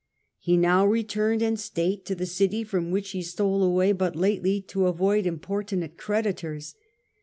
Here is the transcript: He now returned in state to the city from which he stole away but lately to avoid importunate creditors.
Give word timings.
He 0.39 0.57
now 0.57 0.83
returned 0.83 1.43
in 1.43 1.57
state 1.57 2.05
to 2.07 2.15
the 2.15 2.25
city 2.25 2.63
from 2.63 2.89
which 2.89 3.11
he 3.11 3.21
stole 3.21 3.61
away 3.61 3.91
but 3.91 4.15
lately 4.15 4.59
to 4.63 4.87
avoid 4.87 5.27
importunate 5.27 5.95
creditors. 5.95 6.73